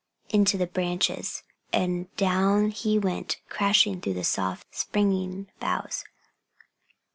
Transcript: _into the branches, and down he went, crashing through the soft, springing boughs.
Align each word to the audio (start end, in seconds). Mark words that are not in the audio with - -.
_into 0.33 0.57
the 0.57 0.65
branches, 0.65 1.43
and 1.71 2.11
down 2.15 2.71
he 2.71 2.97
went, 2.97 3.37
crashing 3.49 4.01
through 4.01 4.15
the 4.15 4.23
soft, 4.23 4.65
springing 4.73 5.45
boughs. 5.59 6.03